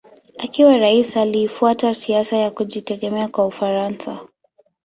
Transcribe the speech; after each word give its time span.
Akiwa 0.37 0.77
rais 0.77 1.17
alifuata 1.17 1.93
siasa 1.93 2.37
ya 2.37 2.51
kujitegemea 2.51 3.27
kwa 3.27 3.45
Ufaransa. 3.45 4.19